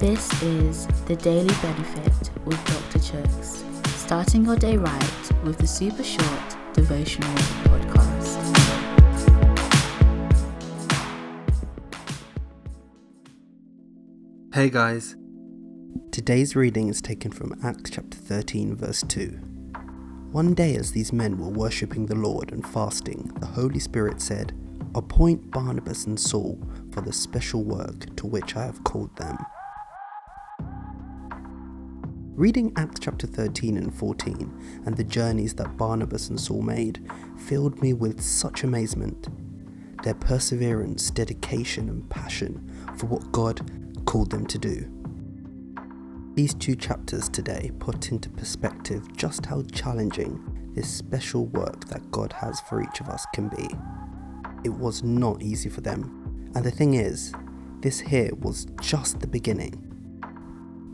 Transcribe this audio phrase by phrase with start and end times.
[0.00, 2.98] This is the Daily Benefit with Dr.
[3.00, 7.28] Chuks, starting your day right with the super short devotional
[7.64, 8.38] podcast.
[14.54, 15.16] Hey guys.
[16.12, 19.38] Today's reading is taken from Acts chapter 13, verse 2.
[20.32, 24.58] One day, as these men were worshipping the Lord and fasting, the Holy Spirit said,
[24.94, 26.58] Appoint Barnabas and Saul
[26.90, 29.36] for the special work to which I have called them.
[32.40, 37.82] Reading Acts chapter 13 and 14 and the journeys that Barnabas and Saul made filled
[37.82, 39.28] me with such amazement.
[40.04, 43.60] Their perseverance, dedication, and passion for what God
[44.06, 44.90] called them to do.
[46.34, 52.32] These two chapters today put into perspective just how challenging this special work that God
[52.32, 53.68] has for each of us can be
[54.64, 56.50] it was not easy for them.
[56.54, 57.34] And the thing is,
[57.80, 59.89] this here was just the beginning.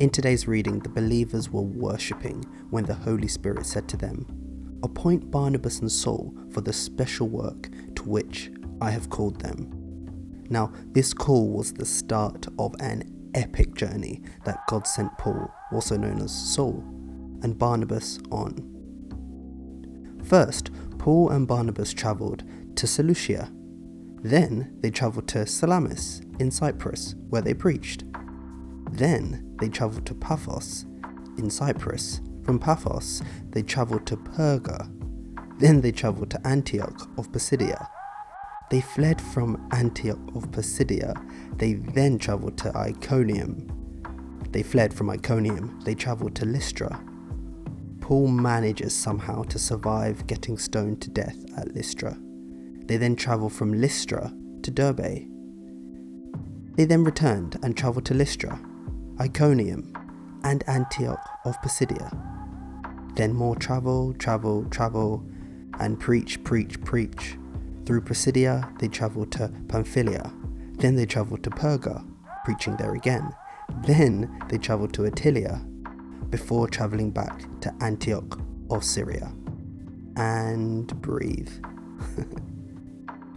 [0.00, 5.30] In today's reading, the believers were worshipping when the Holy Spirit said to them, Appoint
[5.30, 9.68] Barnabas and Saul for the special work to which I have called them.
[10.48, 15.98] Now, this call was the start of an epic journey that God sent Paul, also
[15.98, 16.82] known as Saul,
[17.42, 18.54] and Barnabas on.
[20.24, 22.42] First, Paul and Barnabas travelled
[22.76, 23.52] to Seleucia.
[24.22, 28.04] Then they travelled to Salamis in Cyprus, where they preached.
[28.92, 30.86] Then they travelled to Paphos
[31.38, 32.20] in Cyprus.
[32.44, 34.90] From Paphos, they travelled to Perga.
[35.58, 37.88] Then they travelled to Antioch of Pisidia.
[38.70, 41.14] They fled from Antioch of Pisidia.
[41.56, 43.68] They then travelled to Iconium.
[44.52, 45.80] They fled from Iconium.
[45.84, 47.02] They travelled to Lystra.
[48.00, 52.16] Paul manages somehow to survive getting stoned to death at Lystra.
[52.86, 55.26] They then travelled from Lystra to Derbe.
[56.76, 58.60] They then returned and travelled to Lystra,
[59.20, 59.92] Iconium,
[60.44, 62.10] and Antioch of Pisidia.
[63.16, 65.22] Then more travel, travel, travel,
[65.78, 67.36] and preach, preach, preach.
[67.84, 70.32] Through Pisidia, they travelled to Pamphylia.
[70.78, 72.02] Then they travelled to Perga,
[72.46, 73.30] preaching there again.
[73.84, 75.60] Then they travelled to Attalia,
[76.30, 78.40] before travelling back to Antioch
[78.70, 79.30] of Syria.
[80.16, 81.52] And breathe.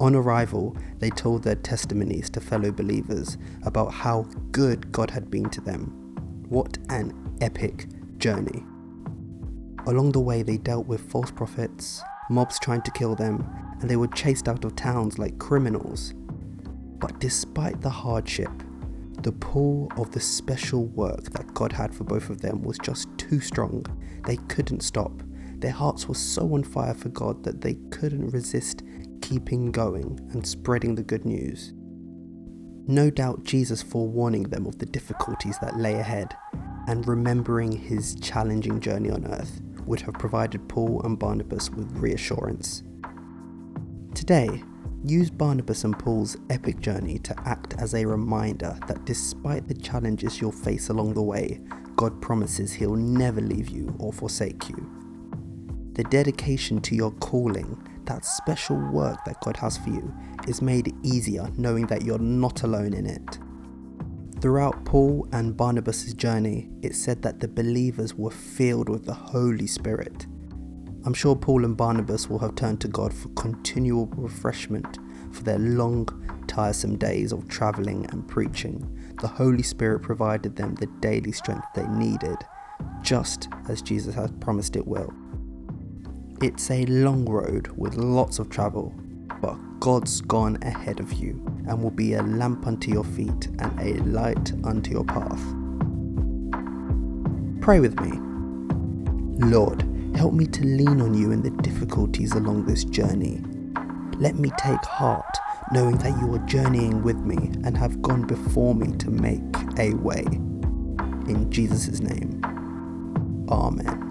[0.00, 4.22] On arrival, they told their testimonies to fellow believers about how
[4.52, 6.14] good God had been to them.
[6.48, 7.86] What an epic
[8.18, 8.64] journey.
[9.86, 12.00] Along the way, they dealt with false prophets,
[12.30, 13.44] mobs trying to kill them,
[13.80, 16.14] and they were chased out of towns like criminals.
[17.00, 18.50] But despite the hardship,
[19.22, 23.08] the pull of the special work that God had for both of them was just
[23.18, 23.84] too strong.
[24.26, 25.22] They couldn't stop.
[25.56, 28.82] Their hearts were so on fire for God that they couldn't resist
[29.28, 31.74] keeping going and spreading the good news.
[32.86, 36.34] No doubt Jesus forewarning them of the difficulties that lay ahead
[36.86, 42.84] and remembering his challenging journey on earth would have provided Paul and Barnabas with reassurance.
[44.14, 44.62] Today,
[45.04, 50.40] use Barnabas and Paul's epic journey to act as a reminder that despite the challenges
[50.40, 51.60] you'll face along the way,
[51.96, 54.90] God promises He'll never leave you or forsake you.
[55.92, 60.12] The dedication to your calling that special work that God has for you
[60.46, 63.38] is made easier knowing that you're not alone in it.
[64.40, 69.66] Throughout Paul and Barnabas' journey, it said that the believers were filled with the Holy
[69.66, 70.26] Spirit.
[71.04, 74.98] I'm sure Paul and Barnabas will have turned to God for continual refreshment
[75.32, 76.06] for their long,
[76.46, 79.14] tiresome days of travelling and preaching.
[79.20, 82.36] The Holy Spirit provided them the daily strength they needed,
[83.02, 85.12] just as Jesus has promised it will.
[86.40, 88.94] It's a long road with lots of travel,
[89.42, 93.80] but God's gone ahead of you and will be a lamp unto your feet and
[93.80, 95.42] a light unto your path.
[97.60, 98.20] Pray with me.
[99.48, 99.82] Lord,
[100.14, 103.42] help me to lean on you in the difficulties along this journey.
[104.18, 105.38] Let me take heart
[105.72, 109.42] knowing that you are journeying with me and have gone before me to make
[109.76, 110.22] a way.
[111.26, 112.40] In Jesus' name,
[113.50, 114.07] Amen.